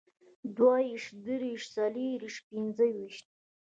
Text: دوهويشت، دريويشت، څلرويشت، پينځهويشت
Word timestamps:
دوهويشت، 0.55 1.09
دريويشت، 1.25 1.69
څلرويشت، 1.75 2.43
پينځهويشت 2.51 3.25